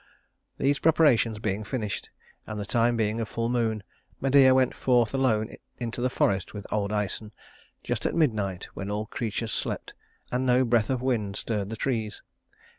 [0.57, 2.09] These preparations being finished,
[2.47, 3.83] and the time being full moon,
[4.19, 7.31] Medea went forth alone into the forest with old Æson,
[7.83, 9.93] just at midnight when all creatures slept,
[10.31, 12.23] and no breath of wind stirred the trees.